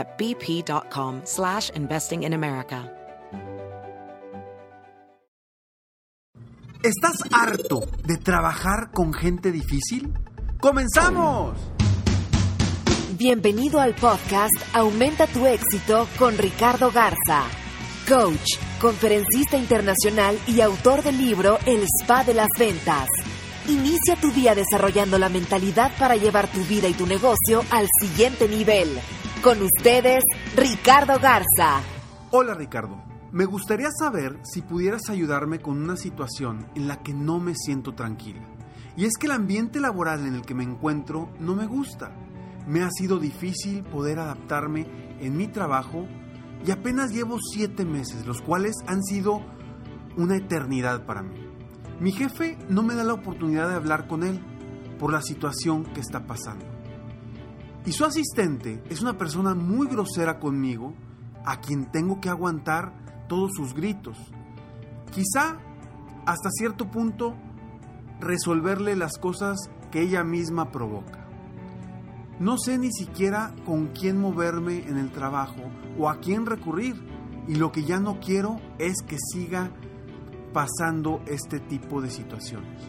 at 0.00 0.18
bp.com 0.18 1.20
slash 1.24 1.70
investing 1.74 2.24
in 2.24 2.32
America. 2.32 2.90
¿Estás 6.82 7.16
harto 7.30 7.80
de 8.06 8.16
trabajar 8.16 8.90
con 8.90 9.12
gente 9.12 9.52
difícil? 9.52 10.14
¡Comenzamos! 10.60 11.58
Bienvenido 13.18 13.82
al 13.82 13.94
podcast 13.94 14.54
Aumenta 14.72 15.26
tu 15.26 15.44
éxito 15.44 16.08
con 16.18 16.38
Ricardo 16.38 16.90
Garza, 16.90 17.44
coach, 18.08 18.56
conferencista 18.80 19.58
internacional 19.58 20.38
y 20.46 20.62
autor 20.62 21.02
del 21.02 21.18
libro 21.18 21.58
El 21.66 21.84
Spa 22.00 22.24
de 22.24 22.32
las 22.32 22.48
Ventas. 22.58 23.08
Inicia 23.68 24.16
tu 24.16 24.32
día 24.32 24.54
desarrollando 24.54 25.18
la 25.18 25.28
mentalidad 25.28 25.92
para 25.98 26.16
llevar 26.16 26.50
tu 26.50 26.64
vida 26.64 26.88
y 26.88 26.94
tu 26.94 27.06
negocio 27.06 27.62
al 27.70 27.88
siguiente 28.00 28.48
nivel. 28.48 28.98
Con 29.42 29.62
ustedes, 29.62 30.22
Ricardo 30.54 31.18
Garza. 31.18 31.80
Hola 32.30 32.52
Ricardo, 32.52 33.02
me 33.32 33.46
gustaría 33.46 33.88
saber 33.90 34.38
si 34.42 34.60
pudieras 34.60 35.08
ayudarme 35.08 35.60
con 35.60 35.82
una 35.82 35.96
situación 35.96 36.66
en 36.74 36.88
la 36.88 37.02
que 37.02 37.14
no 37.14 37.40
me 37.40 37.54
siento 37.54 37.94
tranquila. 37.94 38.42
Y 38.98 39.06
es 39.06 39.16
que 39.18 39.28
el 39.28 39.32
ambiente 39.32 39.80
laboral 39.80 40.26
en 40.26 40.34
el 40.34 40.42
que 40.42 40.54
me 40.54 40.64
encuentro 40.64 41.32
no 41.38 41.54
me 41.54 41.66
gusta. 41.66 42.14
Me 42.66 42.82
ha 42.82 42.90
sido 42.90 43.18
difícil 43.18 43.82
poder 43.82 44.18
adaptarme 44.18 45.16
en 45.20 45.38
mi 45.38 45.48
trabajo 45.48 46.06
y 46.66 46.70
apenas 46.70 47.10
llevo 47.10 47.38
siete 47.40 47.86
meses, 47.86 48.26
los 48.26 48.42
cuales 48.42 48.74
han 48.86 49.02
sido 49.02 49.40
una 50.18 50.36
eternidad 50.36 51.06
para 51.06 51.22
mí. 51.22 51.40
Mi 51.98 52.12
jefe 52.12 52.58
no 52.68 52.82
me 52.82 52.94
da 52.94 53.04
la 53.04 53.14
oportunidad 53.14 53.70
de 53.70 53.76
hablar 53.76 54.06
con 54.06 54.22
él 54.22 54.38
por 54.98 55.10
la 55.10 55.22
situación 55.22 55.84
que 55.84 56.00
está 56.00 56.26
pasando. 56.26 56.79
Y 57.86 57.92
su 57.92 58.04
asistente 58.04 58.82
es 58.90 59.00
una 59.00 59.16
persona 59.16 59.54
muy 59.54 59.88
grosera 59.88 60.38
conmigo, 60.38 60.94
a 61.44 61.60
quien 61.60 61.90
tengo 61.90 62.20
que 62.20 62.28
aguantar 62.28 62.92
todos 63.28 63.52
sus 63.54 63.74
gritos. 63.74 64.18
Quizá 65.12 65.58
hasta 66.26 66.50
cierto 66.50 66.90
punto 66.90 67.34
resolverle 68.20 68.96
las 68.96 69.16
cosas 69.18 69.58
que 69.90 70.02
ella 70.02 70.22
misma 70.24 70.70
provoca. 70.70 71.26
No 72.38 72.58
sé 72.58 72.78
ni 72.78 72.92
siquiera 72.92 73.54
con 73.66 73.88
quién 73.88 74.20
moverme 74.20 74.86
en 74.88 74.96
el 74.96 75.10
trabajo 75.10 75.62
o 75.98 76.08
a 76.08 76.20
quién 76.20 76.46
recurrir. 76.46 77.08
Y 77.48 77.56
lo 77.56 77.72
que 77.72 77.84
ya 77.84 77.98
no 77.98 78.20
quiero 78.20 78.60
es 78.78 79.02
que 79.06 79.16
siga 79.18 79.70
pasando 80.52 81.22
este 81.26 81.58
tipo 81.60 82.00
de 82.00 82.10
situaciones. 82.10 82.80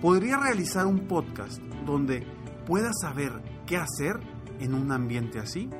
Podría 0.00 0.36
realizar 0.36 0.86
un 0.86 1.06
podcast 1.06 1.58
donde 1.84 2.26
pueda 2.66 2.92
saber 2.92 3.32
qué 3.66 3.76
hacer 3.76 4.20
en 4.60 4.74
un 4.74 4.92
ambiente 4.92 5.38
así. 5.38 5.70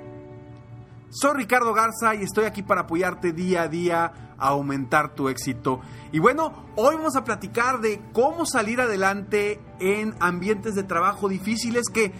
Soy 1.10 1.36
Ricardo 1.36 1.72
Garza 1.72 2.14
y 2.14 2.24
estoy 2.24 2.44
aquí 2.44 2.62
para 2.62 2.82
apoyarte 2.82 3.32
día 3.32 3.62
a 3.62 3.68
día 3.68 4.34
a 4.36 4.48
aumentar 4.48 5.14
tu 5.14 5.28
éxito. 5.28 5.80
Y 6.10 6.18
bueno, 6.18 6.66
hoy 6.74 6.96
vamos 6.96 7.14
a 7.16 7.22
platicar 7.22 7.80
de 7.80 8.02
cómo 8.12 8.44
salir 8.46 8.80
adelante 8.80 9.60
en 9.78 10.14
ambientes 10.18 10.74
de 10.74 10.82
trabajo 10.82 11.28
difíciles 11.28 11.84
que 11.92 12.12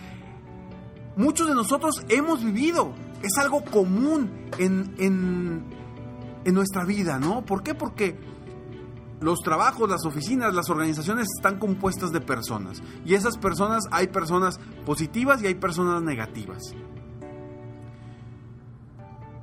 muchos 1.17 1.49
de 1.49 1.55
nosotros 1.55 2.05
hemos 2.09 2.45
vivido. 2.45 2.93
Es 3.23 3.37
algo 3.39 3.65
común 3.65 4.31
en, 4.59 4.95
en, 4.99 5.65
en 6.45 6.55
nuestra 6.55 6.85
vida, 6.85 7.19
¿no? 7.19 7.45
¿Por 7.45 7.63
qué? 7.63 7.75
Porque 7.75 8.17
los 9.25 9.41
trabajos, 9.41 9.89
las 9.89 10.05
oficinas, 10.05 10.55
las 10.55 10.69
organizaciones 10.69 11.29
están 11.37 11.59
compuestas 11.59 12.13
de 12.13 12.21
personas. 12.21 12.83
Y 13.05 13.15
esas 13.15 13.39
personas, 13.39 13.85
hay 13.91 14.09
personas 14.09 14.61
positivas 14.85 15.43
y 15.43 15.47
hay 15.47 15.55
personas 15.55 16.03
negativas. 16.03 16.63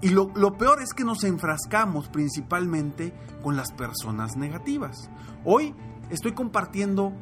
Y 0.02 0.10
lo, 0.10 0.32
lo, 0.36 0.58
peor 0.58 0.82
es 0.82 0.94
que 0.94 1.04
nos 1.04 1.24
enfrascamos 1.24 2.10
principalmente 2.10 3.14
con 3.44 3.56
las 3.56 3.72
personas 3.72 4.36
negativas. 4.36 5.10
Hoy 5.46 5.74
estoy 6.10 6.34
compartiendo 6.34 7.14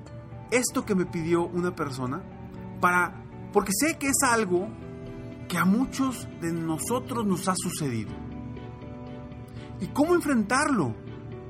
esto 0.52 0.86
que 0.86 0.96
me 0.96 1.06
pidió 1.06 1.46
una 1.46 1.76
persona 1.76 2.22
para 2.81 3.24
porque 3.53 3.72
sé 3.74 3.97
que 3.97 4.08
es 4.08 4.24
algo 4.24 4.68
que 5.47 5.58
a 5.58 5.66
muchos 5.66 6.28
de 6.41 6.52
nosotros 6.52 7.26
nos 7.26 7.47
ha 7.47 7.53
sucedido. 7.56 8.12
¿Y 9.81 9.88
cómo 9.88 10.14
enfrentarlo? 10.14 10.94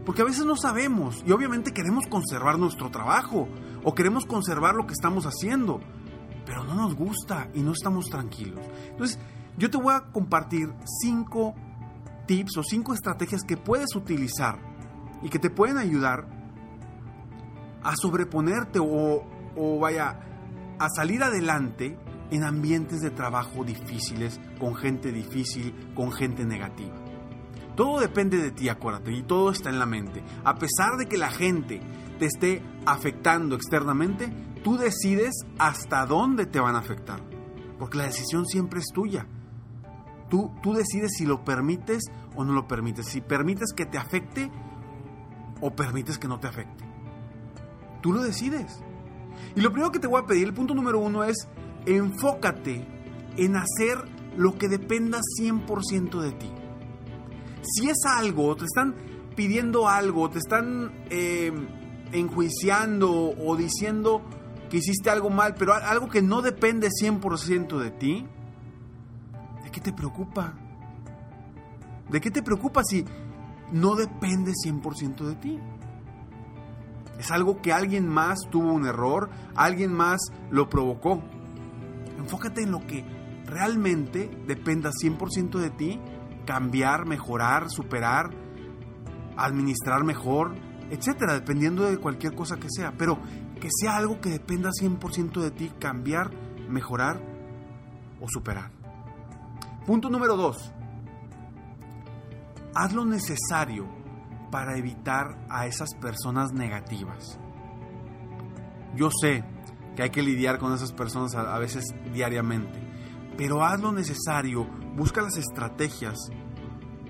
Porque 0.06 0.22
a 0.22 0.26
veces 0.26 0.46
no 0.46 0.56
sabemos 0.56 1.24
y 1.26 1.32
obviamente 1.32 1.72
queremos 1.72 2.06
conservar 2.08 2.58
nuestro 2.58 2.90
trabajo 2.90 3.48
o 3.84 3.94
queremos 3.94 4.26
conservar 4.26 4.76
lo 4.76 4.88
que 4.88 4.94
estamos 4.94 5.26
haciendo, 5.26 5.80
pero 6.46 6.64
no 6.64 6.74
nos 6.74 6.96
gusta 6.96 7.50
y 7.54 7.62
no 7.62 7.74
estamos 7.74 8.06
tranquilos. 8.06 8.66
Entonces, 8.90 9.20
yo 9.58 9.70
te 9.70 9.78
voy 9.78 9.94
a 9.94 10.12
compartir 10.12 10.74
cinco 11.02 11.54
tips 12.26 12.58
o 12.58 12.64
cinco 12.64 12.94
estrategias 12.94 13.44
que 13.44 13.58
puedes 13.58 13.96
utilizar 13.96 14.60
y 15.22 15.30
que 15.30 15.40
te 15.40 15.50
pueden 15.50 15.78
ayudar 15.78 16.28
a 17.84 17.96
sobreponerte 17.96 18.80
o, 18.80 19.80
vaya 19.80 20.20
a 20.80 20.90
salir 20.90 21.24
adelante 21.24 21.98
en 22.32 22.44
ambientes 22.44 23.02
de 23.02 23.10
trabajo 23.10 23.64
difíciles, 23.64 24.40
con 24.60 24.76
gente 24.76 25.12
difícil, 25.12 25.92
con 25.96 26.12
gente 26.12 26.46
negativa. 26.46 26.96
Todo 27.80 28.02
depende 28.02 28.40
de 28.40 28.52
ti, 28.52 28.68
acuérdate, 28.68 29.14
y 29.14 29.22
todo 29.22 29.52
está 29.52 29.70
en 29.70 29.80
la 29.80 29.86
mente. 29.86 30.22
A 30.44 30.56
pesar 30.56 30.98
de 30.98 31.06
que 31.06 31.18
la 31.18 31.32
gente 31.32 31.80
te 32.20 32.26
esté 32.26 32.62
afectando 32.86 33.56
externamente, 33.56 34.30
tú 34.66 34.76
decides 34.76 35.34
hasta 35.58 36.06
dónde 36.06 36.46
te 36.46 36.60
van 36.60 36.76
a 36.76 36.80
afectar. 36.80 37.22
Porque 37.80 37.98
la 37.98 38.04
decisión 38.04 38.46
siempre 38.46 38.82
es 38.82 38.88
tuya. 38.94 39.28
Tú, 40.30 40.52
tú 40.62 40.74
decides 40.74 41.12
si 41.18 41.26
lo 41.26 41.46
permites 41.46 42.04
o 42.36 42.44
no 42.44 42.52
lo 42.52 42.68
permites. 42.68 43.06
Si 43.06 43.22
permites 43.22 43.72
que 43.74 43.86
te 43.86 43.98
afecte 43.98 44.52
o 45.62 45.74
permites 45.74 46.18
que 46.18 46.28
no 46.28 46.38
te 46.38 46.48
afecte. 46.48 46.84
Tú 48.02 48.12
lo 48.12 48.22
decides. 48.22 48.84
Y 49.56 49.62
lo 49.62 49.72
primero 49.72 49.94
que 49.94 50.00
te 50.00 50.08
voy 50.08 50.22
a 50.22 50.26
pedir, 50.26 50.48
el 50.48 50.54
punto 50.54 50.74
número 50.74 51.00
uno 51.00 51.24
es 51.24 51.48
enfócate 51.86 52.86
en 53.38 53.56
hacer 53.56 54.04
lo 54.36 54.58
que 54.58 54.68
dependa 54.68 55.22
100% 55.40 56.20
de 56.20 56.32
ti. 56.34 56.52
Si 57.62 57.90
es 57.90 57.98
algo, 58.06 58.56
te 58.56 58.66
están 58.66 58.96
pidiendo 59.36 59.88
algo, 59.88 60.30
te 60.30 60.40
están 60.40 60.92
eh, 61.10 61.52
enjuiciando 62.12 63.10
o 63.12 63.56
diciendo 63.56 64.22
que 64.70 64.78
hiciste 64.78 65.10
algo 65.10 65.30
mal, 65.30 65.56
pero 65.56 65.74
algo 65.74 66.10
que 66.10 66.22
no 66.22 66.42
depende 66.42 66.90
100% 66.90 67.78
de 67.80 67.92
ti, 67.92 68.28
¿de 69.64 69.72
qué 69.72 69.82
te 69.82 69.94
preocupa? 69.94 70.54
¿De 72.10 72.22
qué 72.22 72.32
te 72.32 72.42
preocupa 72.42 72.84
si 72.84 73.06
no 73.72 73.96
depende 73.96 74.52
100% 74.52 75.26
de 75.26 75.36
ti? 75.36 75.60
Es 77.20 77.32
algo 77.32 77.62
que 77.62 77.74
alguien 77.74 78.08
más 78.08 78.40
tuvo 78.50 78.72
un 78.72 78.86
error, 78.86 79.30
alguien 79.56 79.94
más 79.94 80.20
lo 80.50 80.70
provocó. 80.70 81.22
Enfócate 82.18 82.64
en 82.64 82.72
lo 82.72 82.86
que 82.88 83.04
realmente 83.46 84.30
dependa 84.48 84.92
100% 84.92 85.60
de 85.60 85.70
ti, 85.70 86.00
cambiar, 86.50 87.06
mejorar, 87.06 87.70
superar, 87.70 88.32
administrar 89.38 90.04
mejor, 90.04 90.56
etcétera, 90.90 91.36
dependiendo 91.36 91.84
de 91.84 92.00
cualquier 92.00 92.34
cosa 92.34 92.58
que 92.58 92.70
sea, 92.72 92.92
pero 92.98 93.20
que 93.62 93.70
sea 93.70 93.98
algo 93.98 94.20
que 94.20 94.30
dependa 94.30 94.72
100% 94.72 95.42
de 95.42 95.52
ti, 95.52 95.72
cambiar, 95.80 96.32
mejorar 96.68 97.22
o 98.20 98.26
superar. 98.28 98.72
Punto 99.86 100.10
número 100.10 100.36
dos. 100.36 100.74
Haz 102.74 102.94
lo 102.94 103.06
necesario 103.06 103.88
para 104.50 104.76
evitar 104.76 105.46
a 105.52 105.68
esas 105.68 105.94
personas 106.02 106.52
negativas. 106.52 107.40
Yo 108.96 109.12
sé 109.12 109.44
que 109.96 110.02
hay 110.02 110.10
que 110.10 110.24
lidiar 110.24 110.58
con 110.58 110.74
esas 110.74 110.94
personas 110.94 111.36
a, 111.36 111.60
veces 111.60 111.84
diariamente, 112.12 112.80
pero 113.38 113.64
haz 113.64 113.80
lo 113.80 113.92
necesario, 113.92 114.66
busca 114.96 115.22
las 115.22 115.38
estrategias. 115.38 116.18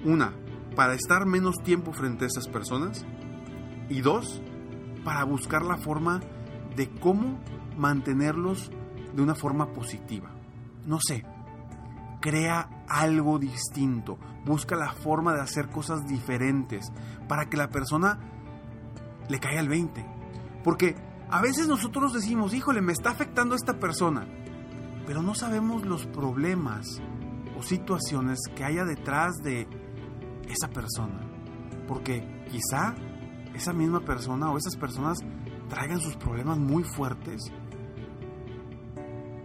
Una, 0.05 0.33
para 0.75 0.93
estar 0.93 1.25
menos 1.25 1.57
tiempo 1.63 1.91
frente 1.93 2.25
a 2.25 2.27
esas 2.27 2.47
personas. 2.47 3.05
Y 3.89 4.01
dos, 4.01 4.41
para 5.03 5.23
buscar 5.23 5.63
la 5.63 5.77
forma 5.77 6.21
de 6.75 6.89
cómo 6.89 7.39
mantenerlos 7.77 8.71
de 9.13 9.21
una 9.21 9.35
forma 9.35 9.73
positiva. 9.73 10.29
No 10.85 10.99
sé, 11.01 11.25
crea 12.21 12.85
algo 12.87 13.39
distinto, 13.39 14.17
busca 14.45 14.75
la 14.75 14.93
forma 14.93 15.33
de 15.33 15.41
hacer 15.41 15.69
cosas 15.69 16.05
diferentes 16.07 16.91
para 17.27 17.49
que 17.49 17.57
la 17.57 17.69
persona 17.69 18.19
le 19.27 19.39
caiga 19.39 19.61
el 19.61 19.69
20. 19.69 20.05
Porque 20.63 20.95
a 21.29 21.41
veces 21.41 21.67
nosotros 21.67 22.13
decimos, 22.13 22.53
híjole, 22.53 22.81
me 22.81 22.93
está 22.93 23.11
afectando 23.11 23.55
esta 23.55 23.79
persona, 23.79 24.27
pero 25.05 25.21
no 25.21 25.35
sabemos 25.35 25.85
los 25.85 26.05
problemas 26.07 27.01
o 27.57 27.61
situaciones 27.61 28.39
que 28.55 28.63
haya 28.63 28.85
detrás 28.85 29.35
de 29.43 29.67
esa 30.49 30.69
persona. 30.69 31.21
Porque 31.87 32.45
quizá 32.49 32.95
esa 33.53 33.73
misma 33.73 34.01
persona 34.01 34.51
o 34.51 34.57
esas 34.57 34.75
personas 34.75 35.19
traigan 35.69 35.99
sus 35.99 36.15
problemas 36.17 36.57
muy 36.57 36.83
fuertes 36.83 37.51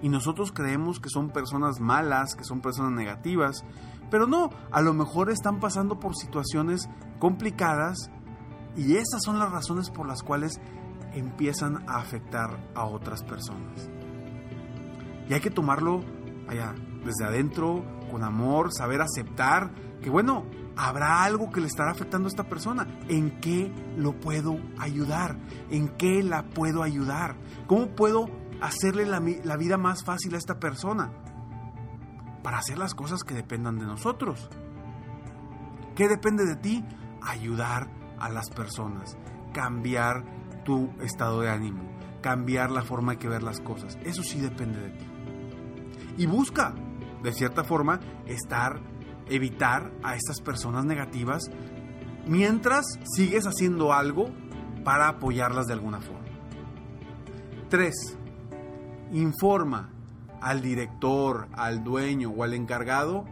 y 0.05 0.11
nosotros 0.11 0.53
creemos 0.53 1.01
que 1.01 1.09
son 1.09 1.31
personas 1.31 1.81
malas, 1.81 2.35
que 2.37 2.45
son 2.45 2.61
personas 2.61 2.93
negativas, 2.93 3.65
pero 4.11 4.27
no, 4.27 4.51
a 4.71 4.83
lo 4.83 4.93
mejor 4.93 5.31
están 5.31 5.61
pasando 5.61 5.99
por 5.99 6.15
situaciones 6.15 6.91
complicadas 7.19 8.11
y 8.77 8.97
esas 8.97 9.23
son 9.25 9.39
las 9.39 9.51
razones 9.51 9.89
por 9.89 10.07
las 10.07 10.23
cuales 10.23 10.61
empiezan 11.15 11.89
a 11.89 12.01
afectar 12.01 12.71
a 12.75 12.85
otras 12.85 13.23
personas. 13.23 13.89
Y 15.27 15.33
hay 15.33 15.41
que 15.41 15.51
tomarlo 15.51 16.01
allá, 16.49 16.75
desde 17.03 17.25
adentro, 17.25 17.83
con 18.15 18.23
amor, 18.23 18.73
saber 18.73 19.01
aceptar 19.01 19.73
que 20.01 20.09
bueno, 20.09 20.45
habrá 20.77 21.25
algo 21.25 21.51
que 21.51 21.61
le 21.61 21.67
estará 21.67 21.91
afectando 21.91 22.29
a 22.29 22.31
esta 22.31 22.45
persona. 22.45 22.87
¿En 23.09 23.41
qué 23.41 23.73
lo 23.97 24.13
puedo 24.21 24.57
ayudar? 24.79 25.37
¿En 25.69 25.89
qué 25.89 26.23
la 26.23 26.45
puedo 26.45 26.85
ayudar? 26.85 27.35
¿Cómo 27.67 27.89
puedo 27.97 28.29
hacerle 28.61 29.05
la, 29.05 29.57
vida 29.57 29.79
más 29.79 30.05
fácil 30.05 30.37
a 30.37 30.39
esta 30.39 30.61
persona 30.61 31.11
para 32.45 32.59
hacer 32.59 32.79
las 32.79 32.95
cosas 32.95 33.25
que 33.25 33.35
dependan 33.35 33.81
de 33.81 33.87
nosotros. 33.87 34.49
¿Qué 35.97 36.07
depende 36.07 36.45
de 36.47 36.55
ti? 36.55 36.85
Ayudar 37.21 37.89
a 38.21 38.29
las 38.29 38.51
personas, 38.51 39.17
cambiar 39.53 40.25
tu 40.65 40.91
estado 41.01 41.41
de 41.41 41.51
ánimo, 41.51 41.83
cambiar 42.23 42.71
la 42.71 42.83
forma 42.83 43.17
que 43.17 43.29
ver 43.29 43.43
las 43.43 43.61
cosas. 43.61 43.99
Eso 44.05 44.23
sí 44.23 44.41
depende 44.41 44.79
de 44.79 44.91
ti. 44.91 45.07
Y 46.19 46.27
busca, 46.27 46.75
de 47.25 47.33
cierta 47.33 47.65
forma, 47.65 47.99
estar, 48.27 48.81
evitar 49.29 49.91
a 50.03 50.15
estas 50.15 50.41
personas 50.41 50.85
negativas 50.85 51.51
mientras 52.27 52.85
sigues 53.17 53.47
haciendo 53.47 53.93
algo 53.93 54.27
para 54.85 55.09
apoyarlas 55.09 55.67
de 55.67 55.73
alguna 55.73 56.01
forma. 56.01 56.21
3 57.71 58.19
informa 59.13 59.91
al 60.41 60.61
director, 60.61 61.49
al 61.53 61.83
dueño 61.83 62.31
o 62.31 62.43
al 62.43 62.53
encargado 62.53 63.25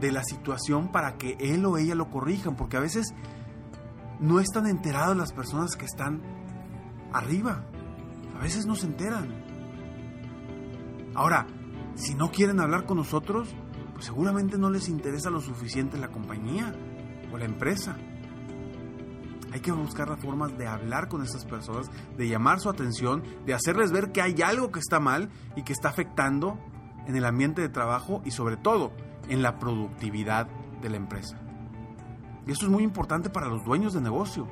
de 0.00 0.12
la 0.12 0.22
situación 0.24 0.90
para 0.90 1.16
que 1.16 1.36
él 1.40 1.64
o 1.66 1.76
ella 1.76 1.94
lo 1.94 2.10
corrijan, 2.10 2.56
porque 2.56 2.76
a 2.76 2.80
veces 2.80 3.14
no 4.20 4.40
están 4.40 4.66
enteradas 4.66 5.16
las 5.16 5.32
personas 5.32 5.76
que 5.76 5.84
están 5.84 6.22
arriba. 7.12 7.64
A 8.38 8.42
veces 8.42 8.66
no 8.66 8.74
se 8.74 8.86
enteran. 8.86 9.28
Ahora, 11.14 11.46
si 11.96 12.14
no 12.14 12.30
quieren 12.30 12.60
hablar 12.60 12.84
con 12.86 12.98
nosotros, 12.98 13.48
pues 13.94 14.06
seguramente 14.06 14.58
no 14.58 14.70
les 14.70 14.88
interesa 14.88 15.30
lo 15.30 15.40
suficiente 15.40 15.98
la 15.98 16.12
compañía 16.12 16.74
o 17.32 17.38
la 17.38 17.46
empresa. 17.46 17.96
Hay 19.52 19.60
que 19.60 19.72
buscar 19.72 20.08
las 20.10 20.20
formas 20.20 20.56
de 20.58 20.66
hablar 20.66 21.08
con 21.08 21.22
esas 21.22 21.46
personas, 21.46 21.90
de 22.16 22.28
llamar 22.28 22.60
su 22.60 22.68
atención, 22.68 23.22
de 23.46 23.54
hacerles 23.54 23.90
ver 23.90 24.12
que 24.12 24.20
hay 24.20 24.42
algo 24.42 24.70
que 24.70 24.80
está 24.80 25.00
mal 25.00 25.30
y 25.56 25.62
que 25.62 25.72
está 25.72 25.88
afectando 25.88 26.58
en 27.06 27.16
el 27.16 27.24
ambiente 27.24 27.62
de 27.62 27.70
trabajo 27.70 28.20
y 28.24 28.32
sobre 28.32 28.58
todo 28.58 28.92
en 29.28 29.40
la 29.40 29.58
productividad 29.58 30.48
de 30.82 30.90
la 30.90 30.96
empresa. 30.96 31.40
Y 32.46 32.52
esto 32.52 32.66
es 32.66 32.70
muy 32.70 32.82
importante 32.82 33.30
para 33.30 33.48
los 33.48 33.64
dueños 33.64 33.94
de 33.94 34.02
negocio. 34.02 34.46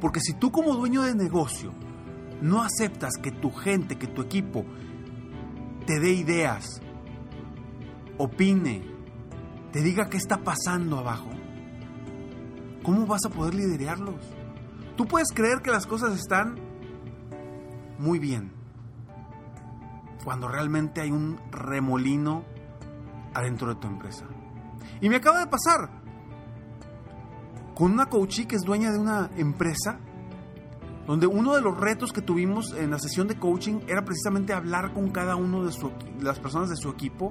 Porque 0.00 0.20
si 0.20 0.34
tú 0.34 0.52
como 0.52 0.74
dueño 0.74 1.02
de 1.02 1.14
negocio 1.14 1.72
no 2.42 2.62
aceptas 2.62 3.14
que 3.22 3.30
tu 3.30 3.50
gente, 3.50 3.96
que 3.96 4.06
tu 4.06 4.20
equipo 4.20 4.66
te 5.86 6.00
dé 6.00 6.12
ideas, 6.12 6.80
opine, 8.18 8.82
te 9.72 9.82
diga 9.82 10.08
qué 10.08 10.16
está 10.16 10.38
pasando 10.38 10.98
abajo, 10.98 11.30
¿cómo 12.82 13.06
vas 13.06 13.24
a 13.26 13.30
poder 13.30 13.54
liderarlos? 13.54 14.34
Tú 14.96 15.06
puedes 15.06 15.28
creer 15.32 15.60
que 15.62 15.70
las 15.70 15.86
cosas 15.86 16.14
están 16.14 16.56
muy 17.98 18.18
bien, 18.18 18.52
cuando 20.24 20.48
realmente 20.48 21.00
hay 21.00 21.10
un 21.10 21.38
remolino 21.50 22.44
adentro 23.34 23.74
de 23.74 23.80
tu 23.80 23.86
empresa. 23.86 24.26
Y 25.00 25.08
me 25.08 25.16
acaba 25.16 25.40
de 25.40 25.46
pasar 25.46 26.02
con 27.74 27.92
una 27.92 28.06
coachee 28.06 28.46
que 28.46 28.56
es 28.56 28.62
dueña 28.62 28.90
de 28.92 28.98
una 28.98 29.30
empresa, 29.36 29.98
donde 31.06 31.26
uno 31.26 31.54
de 31.54 31.60
los 31.60 31.78
retos 31.78 32.12
que 32.12 32.22
tuvimos 32.22 32.72
en 32.72 32.90
la 32.90 32.98
sesión 32.98 33.28
de 33.28 33.38
coaching 33.38 33.80
era 33.86 34.04
precisamente 34.04 34.52
hablar 34.52 34.92
con 34.92 35.10
cada 35.10 35.36
uno 35.36 35.64
de, 35.64 35.72
las 36.20 36.38
personas 36.38 36.70
de 36.70 36.76
su 36.76 36.88
equipo 36.88 37.30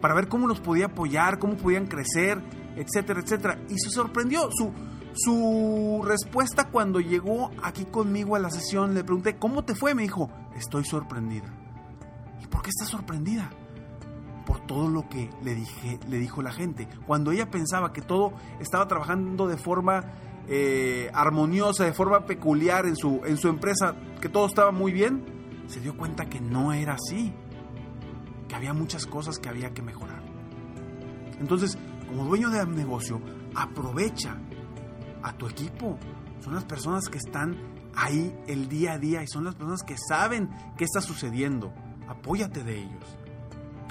para 0.00 0.14
ver 0.14 0.28
cómo 0.28 0.46
los 0.46 0.60
podía 0.60 0.86
apoyar, 0.86 1.38
cómo 1.38 1.56
podían 1.56 1.86
crecer, 1.86 2.42
etcétera, 2.76 3.20
etcétera. 3.20 3.58
Y 3.68 3.78
se 3.78 3.90
sorprendió. 3.90 4.50
Su, 4.50 4.72
su 5.14 6.02
respuesta 6.04 6.68
cuando 6.70 7.00
llegó 7.00 7.50
aquí 7.62 7.84
conmigo 7.86 8.36
a 8.36 8.38
la 8.38 8.50
sesión, 8.50 8.94
le 8.94 9.04
pregunté, 9.04 9.38
¿cómo 9.38 9.64
te 9.64 9.74
fue? 9.74 9.94
Me 9.94 10.02
dijo, 10.02 10.28
estoy 10.56 10.84
sorprendida. 10.84 11.54
¿Y 12.42 12.46
por 12.48 12.62
qué 12.62 12.70
estás 12.70 12.88
sorprendida? 12.88 13.50
Por 14.44 14.60
todo 14.66 14.88
lo 14.88 15.08
que 15.08 15.30
le, 15.42 15.54
dije, 15.54 15.98
le 16.08 16.18
dijo 16.18 16.42
la 16.42 16.52
gente. 16.52 16.86
Cuando 17.06 17.30
ella 17.30 17.50
pensaba 17.50 17.92
que 17.92 18.02
todo 18.02 18.34
estaba 18.60 18.86
trabajando 18.86 19.46
de 19.46 19.56
forma 19.56 20.02
eh, 20.48 21.10
armoniosa, 21.14 21.84
de 21.84 21.92
forma 21.92 22.26
peculiar 22.26 22.86
en 22.86 22.96
su, 22.96 23.22
en 23.24 23.36
su 23.36 23.48
empresa, 23.48 23.96
que 24.20 24.28
todo 24.28 24.46
estaba 24.46 24.70
muy 24.70 24.92
bien, 24.92 25.24
se 25.66 25.80
dio 25.80 25.96
cuenta 25.96 26.26
que 26.26 26.40
no 26.40 26.72
era 26.72 26.94
así. 26.94 27.32
Que 28.48 28.54
había 28.54 28.74
muchas 28.74 29.06
cosas 29.06 29.38
que 29.38 29.48
había 29.48 29.72
que 29.72 29.82
mejorar. 29.82 30.22
Entonces, 31.40 31.78
como 32.06 32.24
dueño 32.24 32.50
de 32.50 32.64
negocio, 32.66 33.20
aprovecha 33.54 34.36
a 35.22 35.32
tu 35.32 35.48
equipo. 35.48 35.98
Son 36.40 36.54
las 36.54 36.64
personas 36.64 37.08
que 37.08 37.18
están 37.18 37.56
ahí 37.96 38.36
el 38.46 38.68
día 38.68 38.92
a 38.92 38.98
día 38.98 39.22
y 39.22 39.26
son 39.26 39.44
las 39.44 39.54
personas 39.54 39.82
que 39.82 39.96
saben 39.96 40.50
qué 40.76 40.84
está 40.84 41.00
sucediendo. 41.00 41.72
Apóyate 42.06 42.62
de 42.62 42.80
ellos. 42.80 43.18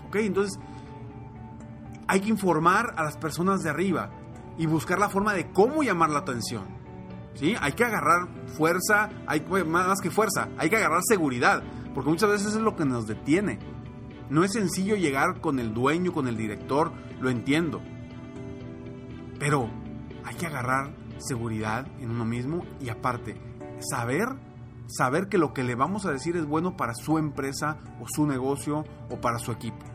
¿Ok? 0.07 0.17
Entonces, 0.17 0.59
hay 2.07 2.21
que 2.21 2.29
informar 2.29 2.93
a 2.95 3.03
las 3.03 3.17
personas 3.17 3.63
de 3.63 3.71
arriba 3.71 4.11
y 4.57 4.65
buscar 4.65 4.99
la 4.99 5.09
forma 5.09 5.33
de 5.33 5.51
cómo 5.51 5.83
llamar 5.83 6.09
la 6.09 6.19
atención. 6.19 6.65
¿Sí? 7.35 7.55
Hay 7.59 7.73
que 7.73 7.83
agarrar 7.83 8.27
fuerza, 8.47 9.09
hay, 9.25 9.41
más 9.65 10.01
que 10.01 10.11
fuerza, 10.11 10.49
hay 10.57 10.69
que 10.69 10.75
agarrar 10.75 11.01
seguridad, 11.03 11.63
porque 11.95 12.09
muchas 12.09 12.29
veces 12.29 12.55
es 12.55 12.61
lo 12.61 12.75
que 12.75 12.85
nos 12.85 13.07
detiene. 13.07 13.59
No 14.29 14.43
es 14.43 14.53
sencillo 14.53 14.95
llegar 14.95 15.41
con 15.41 15.59
el 15.59 15.73
dueño, 15.73 16.13
con 16.13 16.27
el 16.27 16.37
director, 16.37 16.91
lo 17.19 17.29
entiendo. 17.29 17.81
Pero 19.39 19.69
hay 20.23 20.35
que 20.35 20.45
agarrar 20.45 20.95
seguridad 21.17 21.87
en 21.99 22.11
uno 22.11 22.25
mismo 22.25 22.65
y 22.79 22.89
aparte, 22.89 23.35
saber, 23.79 24.27
saber 24.87 25.27
que 25.27 25.37
lo 25.37 25.53
que 25.53 25.63
le 25.63 25.75
vamos 25.75 26.05
a 26.05 26.11
decir 26.11 26.37
es 26.37 26.45
bueno 26.45 26.77
para 26.77 26.93
su 26.93 27.17
empresa 27.17 27.77
o 27.99 28.05
su 28.07 28.25
negocio 28.25 28.85
o 29.09 29.19
para 29.19 29.39
su 29.39 29.51
equipo. 29.51 29.92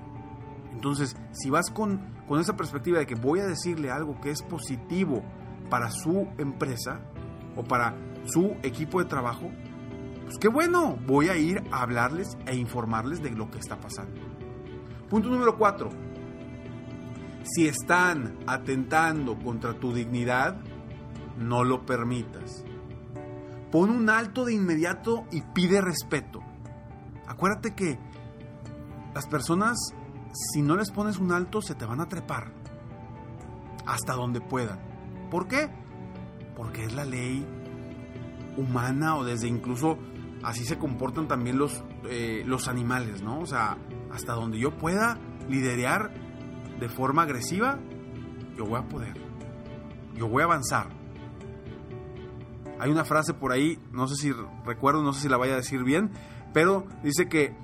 Entonces, 0.78 1.16
si 1.32 1.50
vas 1.50 1.72
con, 1.72 1.98
con 2.28 2.38
esa 2.38 2.56
perspectiva 2.56 3.00
de 3.00 3.06
que 3.06 3.16
voy 3.16 3.40
a 3.40 3.46
decirle 3.46 3.90
algo 3.90 4.20
que 4.20 4.30
es 4.30 4.42
positivo 4.42 5.24
para 5.68 5.90
su 5.90 6.28
empresa 6.38 7.00
o 7.56 7.64
para 7.64 7.96
su 8.26 8.54
equipo 8.62 9.00
de 9.00 9.06
trabajo, 9.06 9.50
pues 10.22 10.38
qué 10.38 10.46
bueno, 10.46 10.96
voy 11.04 11.30
a 11.30 11.36
ir 11.36 11.64
a 11.72 11.82
hablarles 11.82 12.38
e 12.46 12.54
informarles 12.54 13.20
de 13.20 13.32
lo 13.32 13.50
que 13.50 13.58
está 13.58 13.80
pasando. 13.80 14.20
Punto 15.10 15.28
número 15.30 15.58
4 15.58 15.90
si 17.42 17.66
están 17.66 18.38
atentando 18.46 19.36
contra 19.38 19.74
tu 19.74 19.92
dignidad, 19.92 20.60
no 21.38 21.64
lo 21.64 21.86
permitas. 21.86 22.64
Pon 23.72 23.90
un 23.90 24.10
alto 24.10 24.44
de 24.44 24.54
inmediato 24.54 25.24
y 25.32 25.40
pide 25.40 25.80
respeto. 25.80 26.40
Acuérdate 27.26 27.74
que 27.74 27.98
las 29.14 29.26
personas, 29.26 29.78
si 30.32 30.62
no 30.62 30.76
les 30.76 30.90
pones 30.90 31.18
un 31.18 31.32
alto, 31.32 31.62
se 31.62 31.74
te 31.74 31.84
van 31.84 32.00
a 32.00 32.08
trepar 32.08 32.52
hasta 33.86 34.14
donde 34.14 34.40
puedan. 34.40 34.78
¿Por 35.30 35.48
qué? 35.48 35.68
Porque 36.56 36.84
es 36.84 36.94
la 36.94 37.04
ley 37.04 37.46
humana 38.56 39.16
o 39.16 39.24
desde 39.24 39.48
incluso 39.48 39.98
así 40.42 40.64
se 40.64 40.78
comportan 40.78 41.28
también 41.28 41.58
los, 41.58 41.82
eh, 42.04 42.42
los 42.46 42.68
animales, 42.68 43.22
¿no? 43.22 43.40
O 43.40 43.46
sea, 43.46 43.78
hasta 44.12 44.34
donde 44.34 44.58
yo 44.58 44.76
pueda 44.76 45.18
liderar 45.48 46.12
de 46.78 46.88
forma 46.88 47.22
agresiva, 47.22 47.78
yo 48.56 48.66
voy 48.66 48.78
a 48.78 48.88
poder. 48.88 49.14
Yo 50.14 50.28
voy 50.28 50.42
a 50.42 50.46
avanzar. 50.46 50.88
Hay 52.80 52.90
una 52.90 53.04
frase 53.04 53.34
por 53.34 53.52
ahí, 53.52 53.78
no 53.92 54.06
sé 54.06 54.16
si 54.16 54.32
recuerdo, 54.64 55.02
no 55.02 55.12
sé 55.12 55.22
si 55.22 55.28
la 55.28 55.36
vaya 55.36 55.54
a 55.54 55.56
decir 55.56 55.82
bien, 55.82 56.10
pero 56.52 56.86
dice 57.02 57.28
que 57.28 57.56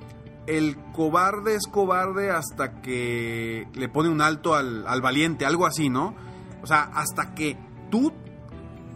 el 0.46 0.76
cobarde 0.94 1.56
es 1.56 1.66
cobarde 1.66 2.30
hasta 2.30 2.80
que 2.80 3.68
le 3.74 3.88
pone 3.88 4.08
un 4.08 4.20
alto 4.20 4.54
al, 4.54 4.86
al 4.86 5.02
valiente, 5.02 5.44
algo 5.44 5.66
así, 5.66 5.90
¿no? 5.90 6.14
O 6.62 6.66
sea, 6.66 6.84
hasta 6.94 7.34
que 7.34 7.58
tú 7.90 8.12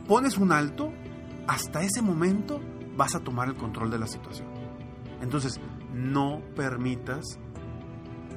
pones 0.07 0.39
un 0.39 0.53
alto, 0.53 0.93
hasta 1.47 1.83
ese 1.83 2.01
momento 2.01 2.61
vas 2.97 3.15
a 3.15 3.21
tomar 3.21 3.49
el 3.49 3.57
control 3.57 3.91
de 3.91 3.99
la 3.99 4.07
situación. 4.07 4.49
Entonces, 5.21 5.61
no 5.93 6.41
permitas 6.55 7.39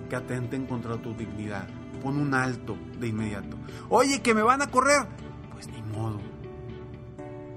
que 0.10 0.16
atenten 0.16 0.66
contra 0.66 1.02
tu 1.02 1.14
dignidad. 1.14 1.68
Pon 2.02 2.18
un 2.18 2.34
alto 2.34 2.76
de 3.00 3.08
inmediato. 3.08 3.58
Oye, 3.90 4.22
que 4.22 4.34
me 4.34 4.42
van 4.42 4.62
a 4.62 4.68
correr. 4.68 5.08
Pues 5.54 5.68
ni 5.68 5.82
modo. 5.82 6.20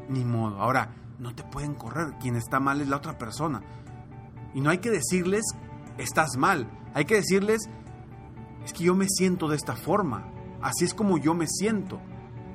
Ni 0.09 0.25
modo. 0.25 0.61
Ahora, 0.61 0.91
no 1.19 1.35
te 1.35 1.43
pueden 1.43 1.75
correr. 1.75 2.15
Quien 2.21 2.37
está 2.37 2.61
mal 2.61 2.81
es 2.81 2.89
la 2.89 2.97
otra 2.97 3.19
persona. 3.19 3.63
Y 4.55 4.61
no 4.61 4.71
hay 4.71 4.79
que 4.79 4.91
decirles, 4.91 5.43
estás 5.99 6.37
mal. 6.37 6.69
Hay 6.95 7.05
que 7.05 7.17
decirles, 7.17 7.69
es 8.65 8.73
que 8.73 8.85
yo 8.85 8.95
me 8.95 9.07
siento 9.09 9.49
de 9.49 9.57
esta 9.57 9.77
forma. 9.77 10.31
Así 10.63 10.85
es 10.85 10.95
como 10.95 11.19
yo 11.19 11.35
me 11.35 11.47
siento. 11.47 12.01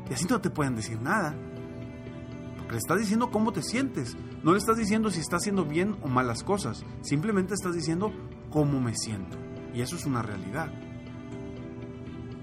Y 0.09 0.13
así 0.13 0.25
no 0.25 0.41
te 0.41 0.49
pueden 0.49 0.75
decir 0.75 1.01
nada. 1.01 1.35
Porque 2.57 2.73
le 2.73 2.77
estás 2.77 2.99
diciendo 2.99 3.29
cómo 3.31 3.51
te 3.51 3.61
sientes. 3.61 4.17
No 4.43 4.51
le 4.53 4.57
estás 4.57 4.77
diciendo 4.77 5.11
si 5.11 5.19
está 5.19 5.37
haciendo 5.37 5.65
bien 5.65 5.97
o 6.01 6.07
mal 6.07 6.27
las 6.27 6.43
cosas. 6.43 6.83
Simplemente 7.01 7.53
estás 7.53 7.75
diciendo 7.75 8.11
cómo 8.49 8.79
me 8.79 8.95
siento. 8.95 9.37
Y 9.73 9.81
eso 9.81 9.95
es 9.95 10.05
una 10.05 10.21
realidad. 10.21 10.71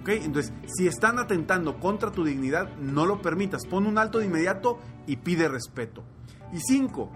¿Ok? 0.01 0.11
Entonces, 0.11 0.53
si 0.77 0.87
están 0.87 1.19
atentando 1.19 1.81
contra 1.81 2.13
tu 2.13 2.25
dignidad, 2.25 2.77
no 2.77 3.07
lo 3.07 3.21
permitas. 3.21 3.67
Pon 3.67 3.87
un 3.87 3.99
alto 3.99 4.19
de 4.21 4.27
inmediato 4.27 4.79
y 5.07 5.17
pide 5.17 5.49
respeto. 5.49 6.05
Y 6.53 6.61
cinco, 6.61 7.11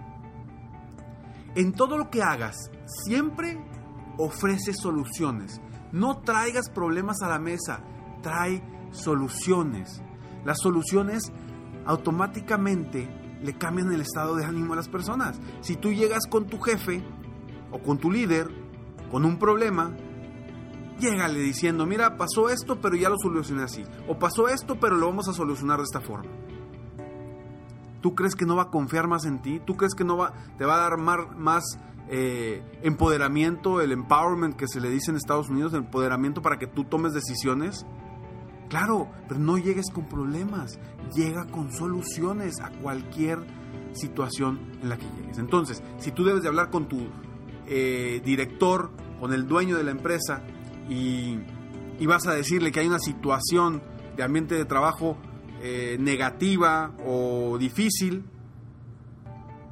en 1.55 1.71
todo 1.73 1.97
lo 1.97 2.09
que 2.09 2.21
hagas, 2.21 2.69
siempre 3.05 3.57
ofrece 4.23 4.73
soluciones. 4.73 5.61
No 5.91 6.19
traigas 6.19 6.69
problemas 6.69 7.21
a 7.21 7.27
la 7.27 7.39
mesa, 7.39 7.83
trae 8.21 8.63
soluciones. 8.91 10.01
Las 10.45 10.59
soluciones 10.59 11.31
automáticamente 11.85 13.09
le 13.41 13.57
cambian 13.57 13.91
el 13.91 14.01
estado 14.01 14.35
de 14.35 14.45
ánimo 14.45 14.73
a 14.73 14.77
las 14.77 14.87
personas. 14.87 15.39
Si 15.61 15.75
tú 15.75 15.91
llegas 15.91 16.27
con 16.27 16.47
tu 16.47 16.59
jefe 16.59 17.03
o 17.71 17.79
con 17.79 17.97
tu 17.97 18.11
líder 18.11 18.49
con 19.09 19.25
un 19.25 19.37
problema, 19.37 19.91
llégale 20.99 21.39
diciendo, 21.39 21.85
mira, 21.85 22.15
pasó 22.15 22.49
esto, 22.49 22.79
pero 22.79 22.95
ya 22.95 23.09
lo 23.09 23.17
solucioné 23.17 23.63
así. 23.63 23.83
O 24.07 24.17
pasó 24.17 24.47
esto, 24.47 24.79
pero 24.79 24.95
lo 24.95 25.07
vamos 25.07 25.27
a 25.27 25.33
solucionar 25.33 25.79
de 25.79 25.83
esta 25.83 25.99
forma. 25.99 26.31
¿Tú 28.01 28.15
crees 28.15 28.35
que 28.35 28.45
no 28.45 28.55
va 28.55 28.63
a 28.63 28.69
confiar 28.69 29.07
más 29.07 29.25
en 29.25 29.41
ti? 29.41 29.59
¿Tú 29.65 29.75
crees 29.75 29.93
que 29.93 30.03
no 30.03 30.17
va, 30.17 30.33
te 30.57 30.65
va 30.65 30.75
a 30.75 30.89
dar 30.89 30.97
más, 30.97 31.19
más 31.37 31.63
eh, 32.13 32.61
empoderamiento, 32.83 33.79
el 33.79 33.93
empowerment 33.93 34.57
que 34.57 34.67
se 34.67 34.81
le 34.81 34.89
dice 34.89 35.11
en 35.11 35.17
Estados 35.17 35.49
Unidos, 35.49 35.71
el 35.71 35.79
empoderamiento 35.79 36.41
para 36.41 36.59
que 36.59 36.67
tú 36.67 36.83
tomes 36.83 37.13
decisiones? 37.13 37.85
Claro, 38.67 39.09
pero 39.29 39.39
no 39.39 39.57
llegues 39.57 39.89
con 39.89 40.09
problemas, 40.09 40.77
llega 41.15 41.45
con 41.47 41.71
soluciones 41.71 42.59
a 42.59 42.69
cualquier 42.69 43.39
situación 43.93 44.59
en 44.81 44.89
la 44.89 44.97
que 44.97 45.05
llegues. 45.17 45.37
Entonces, 45.37 45.81
si 45.99 46.11
tú 46.11 46.25
debes 46.25 46.41
de 46.41 46.49
hablar 46.49 46.69
con 46.69 46.89
tu 46.89 47.07
eh, 47.67 48.21
director, 48.25 48.91
con 49.21 49.31
el 49.31 49.47
dueño 49.47 49.77
de 49.77 49.85
la 49.85 49.91
empresa 49.91 50.43
y, 50.89 51.39
vas 52.05 52.27
a 52.27 52.33
decirle 52.33 52.73
que 52.73 52.81
hay 52.81 52.87
una 52.87 52.99
situación 52.99 53.81
de 54.17 54.23
ambiente 54.23 54.55
de 54.55 54.65
trabajo 54.65 55.17
eh, 55.61 55.95
negativa 55.97 56.93
o 57.05 57.57
difícil, 57.57 58.25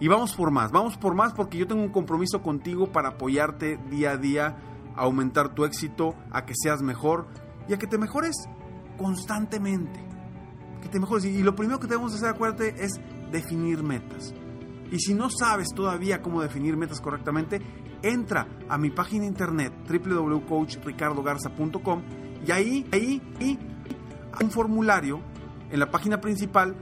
Y 0.01 0.09
vamos 0.09 0.35
por 0.35 0.51
más, 0.51 0.71
vamos 0.71 0.97
por 0.97 1.15
más 1.15 1.33
porque 1.33 1.59
yo 1.59 1.67
tengo 1.67 1.83
un 1.83 1.91
compromiso 1.91 2.41
contigo 2.41 2.93
para 2.93 3.11
apoyarte 3.11 3.79
día 3.91 4.13
a 4.13 4.17
día, 4.17 4.57
a 4.95 5.03
aumentar 5.03 5.55
tu 5.55 5.65
éxito, 5.65 6.15
a 6.31 6.45
que 6.45 6.55
seas 6.57 6.83
mejor 6.83 7.27
y 7.69 7.75
a 7.75 7.79
que 7.79 7.87
te 7.87 7.99
mejores 7.99 8.49
constantemente. 8.97 10.01
Que 10.83 10.89
te 10.89 11.01
mejores. 11.01 11.25
Y 11.25 11.43
lo 11.43 11.57
primero 11.57 11.81
que 11.81 11.89
debemos 11.89 12.15
hacer, 12.15 12.29
acuérdate, 12.29 12.85
es 12.85 13.01
definir 13.33 13.83
metas. 13.83 14.33
Y 14.91 15.01
si 15.01 15.15
no 15.15 15.29
sabes 15.31 15.69
todavía 15.75 16.23
cómo 16.23 16.41
definir 16.41 16.77
metas 16.77 17.01
correctamente, 17.01 17.61
entra 18.03 18.47
a 18.69 18.79
mi 18.79 18.91
página 18.91 19.23
de 19.23 19.29
internet 19.29 19.73
www.coachricardogarza.com 19.89 22.03
y 22.47 22.53
ahí, 22.53 22.87
ahí, 22.93 23.21
ahí 23.41 23.59
hay 24.33 24.45
un 24.45 24.51
formulario 24.51 25.21
en 25.71 25.81
la 25.81 25.91
página 25.91 26.21
principal 26.21 26.77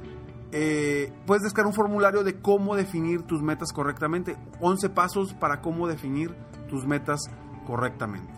eh, 0.53 1.13
puedes 1.27 1.43
descargar 1.43 1.67
un 1.69 1.75
formulario 1.75 2.23
de 2.23 2.41
cómo 2.41 2.77
definir 2.77 3.23
tus 3.23 3.43
metas 3.43 3.73
correctamente. 3.73 4.37
11 4.61 4.91
pasos 4.91 5.35
para 5.35 5.61
cómo 5.61 5.89
definir 5.89 6.35
tus 6.69 6.87
metas 6.87 7.21
correctamente. 7.67 8.33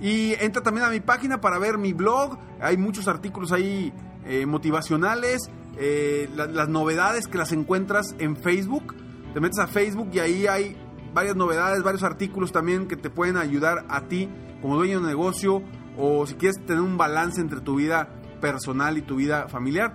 Y 0.00 0.34
entra 0.34 0.62
también 0.62 0.86
a 0.86 0.90
mi 0.90 1.00
página 1.00 1.40
para 1.40 1.58
ver 1.58 1.78
mi 1.78 1.92
blog. 1.92 2.38
Hay 2.60 2.76
muchos 2.76 3.08
artículos 3.08 3.52
ahí 3.52 3.92
eh, 4.24 4.44
motivacionales. 4.46 5.50
Eh, 5.78 6.28
la, 6.34 6.46
las 6.46 6.68
novedades 6.68 7.26
que 7.28 7.38
las 7.38 7.52
encuentras 7.52 8.14
en 8.18 8.36
Facebook. 8.36 8.94
Te 9.32 9.40
metes 9.40 9.58
a 9.58 9.66
Facebook 9.66 10.10
y 10.12 10.18
ahí 10.18 10.46
hay 10.46 10.76
varias 11.12 11.36
novedades, 11.36 11.82
varios 11.82 12.02
artículos 12.02 12.52
también 12.52 12.88
que 12.88 12.96
te 12.96 13.10
pueden 13.10 13.36
ayudar 13.36 13.84
a 13.88 14.02
ti 14.02 14.28
como 14.60 14.76
dueño 14.76 15.00
de 15.00 15.06
negocio 15.06 15.62
o 15.96 16.26
si 16.26 16.34
quieres 16.34 16.56
tener 16.66 16.82
un 16.82 16.98
balance 16.98 17.40
entre 17.40 17.60
tu 17.60 17.76
vida 17.76 18.08
personal 18.40 18.98
y 18.98 19.02
tu 19.02 19.16
vida 19.16 19.48
familiar 19.48 19.94